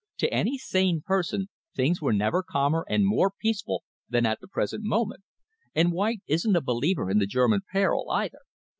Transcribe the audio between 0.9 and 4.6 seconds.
person things were never calmer and more peaceful than at the